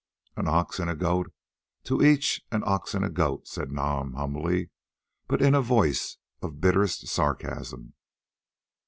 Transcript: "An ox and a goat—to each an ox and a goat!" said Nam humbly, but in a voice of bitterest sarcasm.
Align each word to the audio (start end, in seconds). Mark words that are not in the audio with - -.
"An 0.35 0.47
ox 0.47 0.79
and 0.79 0.89
a 0.89 0.95
goat—to 0.95 2.01
each 2.03 2.41
an 2.51 2.63
ox 2.65 2.95
and 2.95 3.05
a 3.05 3.09
goat!" 3.11 3.47
said 3.47 3.69
Nam 3.71 4.13
humbly, 4.13 4.71
but 5.27 5.43
in 5.43 5.53
a 5.53 5.61
voice 5.61 6.17
of 6.41 6.59
bitterest 6.59 7.07
sarcasm. 7.07 7.93